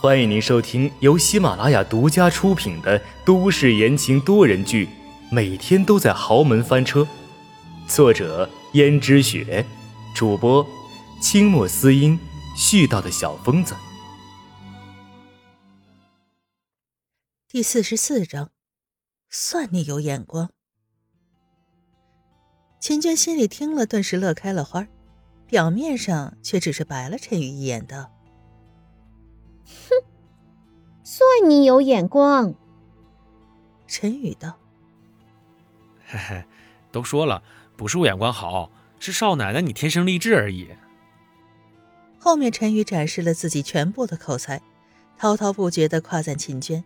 [0.00, 4.86] 欢迎您收听由喜马拉雅独家出品的都市言情多人剧
[5.30, 7.00] 《每天都在豪门翻车》，
[7.88, 9.64] 作者：胭脂雪，
[10.14, 10.66] 主播：
[11.22, 12.18] 清墨思音，
[12.54, 13.74] 絮叨的小疯子。
[17.48, 18.50] 第四十四章，
[19.30, 20.50] 算你有眼光。
[22.78, 24.86] 秦娟心里听了，顿时乐开了花，
[25.46, 28.13] 表面上却只是白了陈宇一眼道。
[29.64, 30.04] 哼，
[31.02, 32.54] 算你有眼光。
[33.86, 34.58] 陈宇道
[36.06, 36.44] ：“嘿嘿，
[36.90, 37.42] 都说了，
[37.76, 40.68] 不是我眼光好，是少奶奶你天生丽质而已。”
[42.18, 44.62] 后面陈宇展示了自己全部的口才，
[45.18, 46.82] 滔滔不绝的夸赞秦娟，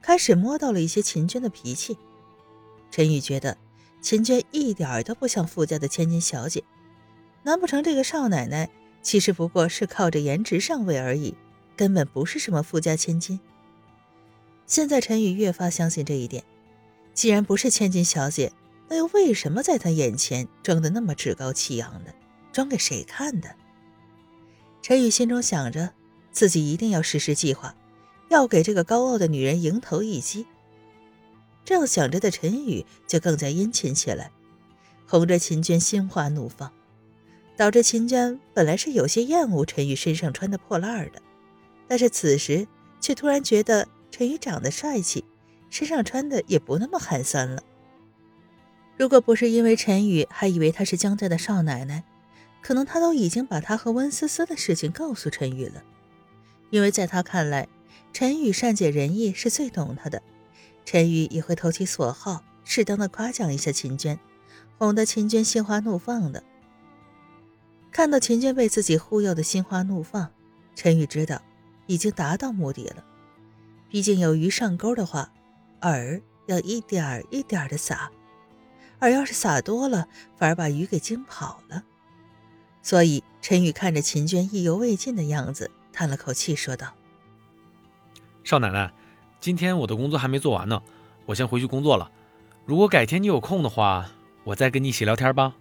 [0.00, 1.98] 开始摸到了一些秦娟的脾气。
[2.90, 3.58] 陈宇觉得
[4.00, 6.64] 秦娟一点都不像富家的千金小姐，
[7.42, 8.70] 难不成这个少奶奶
[9.02, 11.36] 其实不过是靠着颜值上位而已？
[11.76, 13.38] 根本不是什么富家千金。
[14.66, 16.42] 现在陈宇越发相信这一点。
[17.14, 18.52] 既然不是千金小姐，
[18.88, 22.14] 那又为什么在他眼前装的那么趾高气扬的？
[22.52, 23.54] 装给谁看的？
[24.82, 25.92] 陈宇心中想着，
[26.30, 27.74] 自己一定要实施计划，
[28.28, 30.46] 要给这个高傲的女人迎头一击。
[31.64, 34.30] 这样想着的陈宇就更加殷勤起来，
[35.06, 36.70] 哄着秦娟心花怒放，
[37.56, 41.22] 导致秦娟本来是有些厌恶陈宇身上穿的破烂的。
[41.88, 42.66] 但是此时
[43.00, 45.24] 却突然觉得陈宇长得帅气，
[45.70, 47.62] 身上穿的也不那么寒酸了。
[48.96, 52.04] 如果不是因为陈宇还以为她是江家的少奶奶，
[52.62, 55.84] 可能他都已经把他和温思思的事情告诉陈宇了。
[56.70, 57.68] 因为在他看来，
[58.12, 60.20] 陈宇善解人意，是最懂他的。
[60.84, 64.18] 陈宇也会投其所好，适当的夸奖一下秦娟，
[64.78, 66.42] 哄得秦娟心花怒放的。
[67.92, 70.32] 看到秦娟被自己忽悠的心花怒放，
[70.74, 71.40] 陈宇知道。
[71.86, 73.04] 已经达到目的了，
[73.88, 75.32] 毕竟有鱼上钩的话，
[75.80, 78.10] 饵要一点儿一点儿的撒，
[79.00, 81.84] 饵要是撒多了，反而把鱼给惊跑了。
[82.82, 86.94] 所以陈宇看着秦娟意犹未尽的样子，叹了口气，说道
[88.44, 88.92] ：“少奶奶，
[89.40, 90.82] 今天我的工作还没做完呢，
[91.26, 92.10] 我先回去工作了。
[92.64, 94.10] 如果改天你有空的话，
[94.44, 95.54] 我再跟你一起聊天吧。”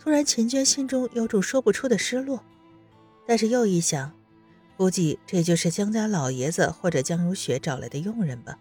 [0.00, 2.42] 突然，秦娟心中有种说不出的失落，
[3.26, 4.12] 但是又一想。
[4.76, 8.58] 估计这就是江家老爷子或者江如雪找来的佣人吧。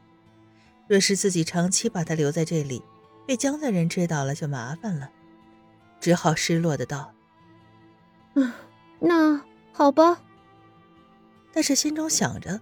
[0.88, 2.84] 若是自己长期把他留在这里，
[3.26, 5.10] 被江家人知道了就麻烦了，
[6.00, 7.14] 只好失落的道
[8.36, 8.52] ：“嗯，
[9.00, 9.42] 那
[9.72, 10.22] 好吧。”
[11.54, 12.60] 但是心中想着，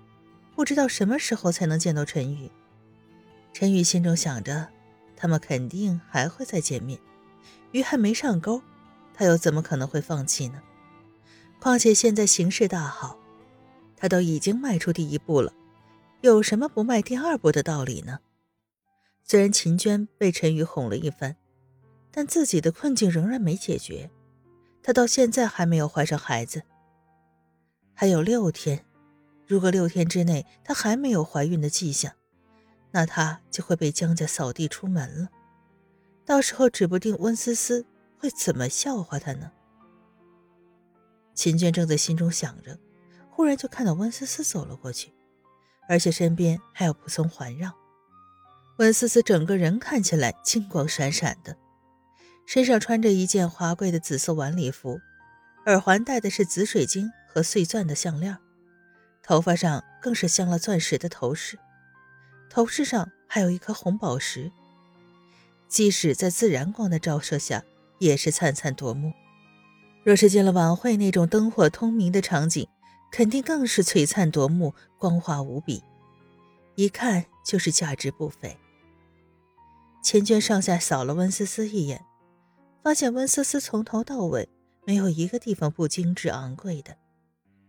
[0.56, 2.52] 不知道什么时候才能见到陈宇。
[3.54, 4.70] 陈宇心中想着，
[5.16, 7.00] 他们肯定还会再见面。
[7.72, 8.62] 鱼还没上钩，
[9.14, 10.62] 他又怎么可能会放弃呢？
[11.60, 13.18] 况且现在形势大好。
[14.02, 15.54] 他都已经迈出第一步了，
[16.22, 18.18] 有什么不迈第二步的道理呢？
[19.24, 21.36] 虽然秦娟被陈宇哄了一番，
[22.10, 24.10] 但自己的困境仍然没解决。
[24.82, 26.64] 她到现在还没有怀上孩子，
[27.94, 28.84] 还有六天。
[29.46, 32.12] 如果六天之内她还没有怀孕的迹象，
[32.90, 35.30] 那她就会被江家扫地出门了。
[36.26, 37.86] 到时候指不定温思思
[38.18, 39.52] 会怎么笑话她呢？
[41.36, 42.80] 秦娟正在心中想着。
[43.42, 45.12] 忽然就看到温思思走了过去，
[45.90, 47.74] 而且身边还有仆从环绕。
[48.78, 51.58] 温思思整个人看起来金光闪闪的，
[52.46, 55.02] 身上穿着一件华贵的紫色晚礼服，
[55.66, 58.38] 耳环戴的是紫水晶和碎钻的项链，
[59.24, 61.58] 头发上更是镶了钻石的头饰，
[62.48, 64.52] 头饰上还有一颗红宝石，
[65.68, 67.64] 即使在自然光的照射下，
[67.98, 69.12] 也是灿灿夺目。
[70.04, 72.68] 若是进了晚会那种灯火通明的场景，
[73.12, 75.84] 肯定更是璀璨夺目，光滑无比，
[76.76, 78.58] 一看就是价值不菲。
[80.02, 82.06] 钱娟上下扫了温思思一眼，
[82.82, 84.48] 发现温思思从头到尾
[84.86, 86.98] 没有一个地方不精致昂贵的，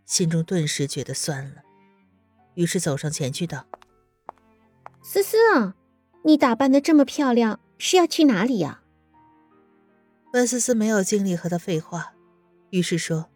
[0.07, 1.63] 心中顿时觉得酸了，
[2.55, 3.67] 于是走上前去道
[5.03, 5.75] ：“思思啊，
[6.23, 8.83] 你打扮的这么漂亮，是要去哪里呀？”
[10.33, 12.15] 温思思没有精力和他废话，
[12.71, 13.32] 于是说。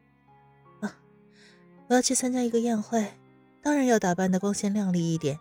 [1.89, 3.13] 我要去参加一个宴会，
[3.63, 5.39] 当然要打扮的光鲜亮丽一点，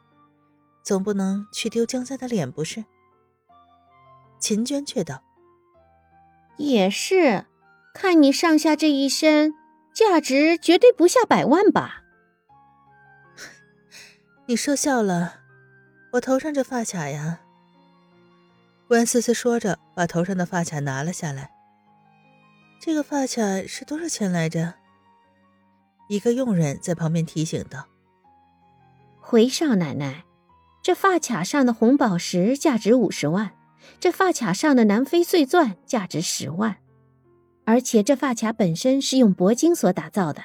[0.84, 2.86] 总不能去丢江家的脸不是？
[4.40, 5.24] 秦娟却道
[6.58, 7.46] ：“也是，
[7.94, 9.54] 看你上下这一身，
[9.94, 12.04] 价值绝对不下百万吧？”
[14.46, 15.40] 你说笑了，
[16.12, 17.40] 我头上这发卡呀。
[18.90, 21.50] 温思思说着，把头上的发卡拿了下来。
[22.80, 24.76] 这个发卡是多少钱来着？
[26.08, 27.88] 一个佣人在旁边提醒道
[29.20, 30.24] ：“回少奶奶，
[30.84, 33.54] 这发卡上的红宝石价值五十万，
[34.00, 36.78] 这发卡上的南非碎钻价值十万，
[37.66, 40.44] 而且这发卡本身是用铂金所打造的，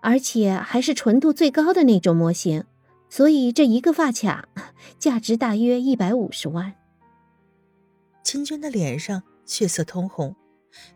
[0.00, 2.64] 而且还是纯度最高的那种模型，
[3.08, 4.48] 所以这一个发卡
[4.98, 6.74] 价值大约一百五十万。”
[8.22, 10.36] 秦娟的脸上血色通红，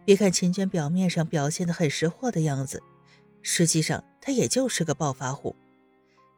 [0.05, 2.83] 别看秦娟表面上表现的很识货的样子，
[3.43, 5.57] 实际上他也就是个暴发户，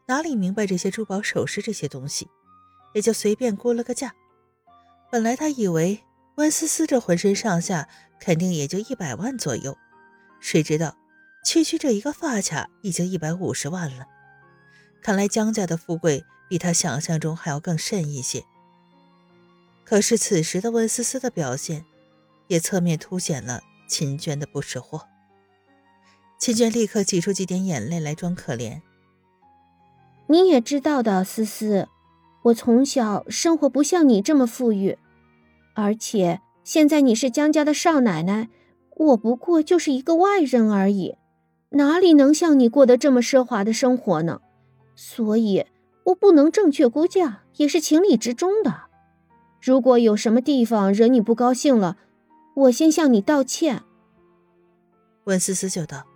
[0.06, 2.28] 哪里明白这些珠宝首饰这些东西，
[2.94, 4.14] 也就随便估了个价。
[5.10, 6.00] 本来他以为
[6.36, 7.88] 温思思这浑身上下
[8.20, 9.76] 肯定也就一百万左右，
[10.40, 10.96] 谁知道
[11.44, 14.06] 区区这一个发卡已经一百五十万了。
[15.02, 18.44] 看来江家的富贵比他想象中还要更甚一些。
[19.84, 21.84] 可是此时的温思思的表现，
[22.46, 25.08] 也侧面凸显了秦娟的不识货。
[26.40, 28.80] 秦娟立刻挤出几点眼泪来装可怜。
[30.26, 31.86] 你也知道的，思思，
[32.44, 34.96] 我从小生活不像你这么富裕，
[35.74, 38.48] 而且现在你是江家的少奶奶，
[38.96, 41.16] 我不过就是一个外人而已，
[41.70, 44.40] 哪里能像你过得这么奢华的生活呢？
[44.96, 45.66] 所以，
[46.04, 48.84] 我不能正确估价，也是情理之中的。
[49.60, 51.98] 如果有什么地方惹你不高兴了，
[52.54, 53.82] 我先向你道歉。
[55.24, 56.06] 温思思就道：“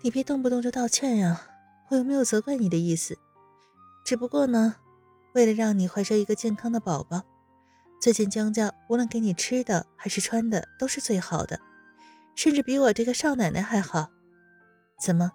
[0.00, 1.40] 你别动不动就道歉呀，
[1.88, 3.18] 我又没有责怪你的意思。
[4.04, 4.76] 只不过呢，
[5.34, 7.22] 为了让你怀上一个健康的宝宝，
[8.00, 11.60] 最近江家无论给你吃的还是穿的都是最好的，
[12.34, 14.08] 甚至比我这个少奶奶还好。
[15.00, 15.32] 怎么，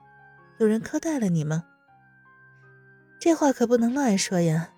[0.59, 1.65] 有人苛待了你吗？
[3.19, 4.69] 这话可不能乱说呀。”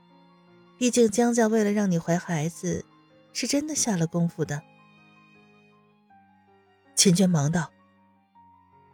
[0.77, 2.83] 毕竟江家为了让你怀孩子，
[3.31, 4.61] 是真的下了功夫的。
[6.95, 7.71] 秦娟忙道：“，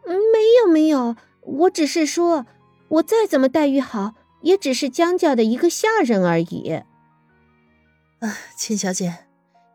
[0.06, 2.46] 没有没有，我只是说，
[2.88, 6.82] 我再怎么待遇好，也只是江家的一个下人而已。”
[8.20, 9.26] 啊，秦小姐，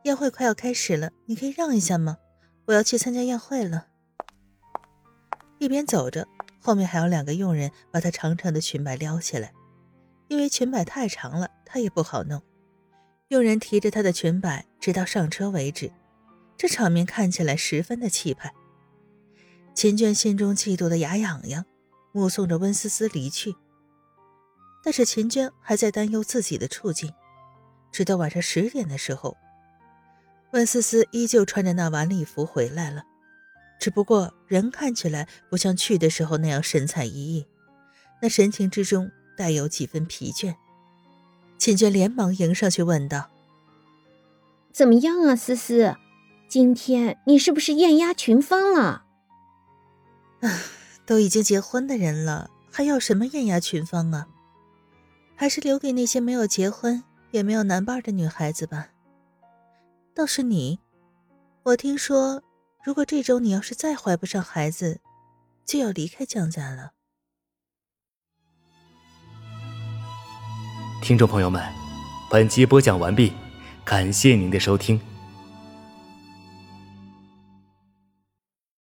[0.04, 2.18] 宴会快要开始了，你可以让一下吗？
[2.66, 3.88] 我要去参加宴会了。
[5.60, 6.28] 一边走着，
[6.62, 9.54] 后面还有两个佣人把她长长的裙摆撩起来。
[10.28, 12.42] 因为裙摆太长了，她也不好弄。
[13.30, 15.92] 佣人提着她的裙摆，直到上车为止。
[16.58, 18.54] 这场面看起来十分的气派。
[19.78, 21.64] 秦娟心中嫉妒的牙痒痒，
[22.12, 23.56] 目送着温思思离去。
[24.84, 27.14] 但是秦娟还在担忧自己的处境。
[27.92, 29.38] 直到晚上十点的时候，
[30.52, 33.04] 温思思依旧穿着那晚礼服回来了，
[33.80, 37.46] 只不过人看起来不像去的时候那样神采奕奕，
[38.20, 39.12] 那神情之中。
[39.38, 40.56] 带有几分疲倦，
[41.60, 43.30] 秦娟连忙迎上去问道
[44.74, 45.96] ：“怎么样啊，思思？
[46.50, 49.06] 今天你是不是艳压群芳了？”“，
[51.06, 54.28] 都已经结婚的人了，还要什么艳压群芳啊？
[55.36, 58.90] 还是留给那些没有结婚也没有男伴的女孩子吧。
[60.16, 60.80] 倒是你，
[61.64, 62.42] 我听说，
[62.84, 65.00] 如果这周你要是再怀不上孩子，
[65.66, 66.94] 就要离开江家了。”
[71.04, 71.64] 听众朋友们，
[72.30, 73.32] 本集播讲完毕，
[73.86, 75.00] 感谢您的收听。